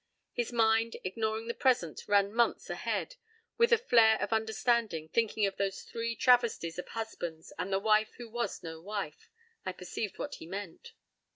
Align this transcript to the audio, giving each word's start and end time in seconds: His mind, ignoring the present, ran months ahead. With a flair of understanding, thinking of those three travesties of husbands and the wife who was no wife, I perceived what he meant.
His 0.33 0.51
mind, 0.51 0.97
ignoring 1.03 1.45
the 1.47 1.53
present, 1.53 2.05
ran 2.07 2.33
months 2.33 2.71
ahead. 2.71 3.17
With 3.59 3.71
a 3.71 3.77
flair 3.77 4.19
of 4.19 4.33
understanding, 4.33 5.09
thinking 5.09 5.45
of 5.45 5.57
those 5.57 5.83
three 5.83 6.15
travesties 6.15 6.79
of 6.79 6.87
husbands 6.87 7.53
and 7.59 7.71
the 7.71 7.77
wife 7.77 8.15
who 8.15 8.27
was 8.27 8.63
no 8.63 8.81
wife, 8.81 9.29
I 9.63 9.73
perceived 9.73 10.17
what 10.17 10.33
he 10.37 10.47
meant. 10.47 10.93